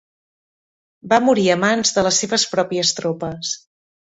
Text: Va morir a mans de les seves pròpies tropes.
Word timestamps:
Va 1.11 1.19
morir 1.25 1.45
a 1.55 1.57
mans 1.65 1.93
de 1.99 2.07
les 2.09 2.23
seves 2.25 2.47
pròpies 2.55 2.95
tropes. 3.03 3.57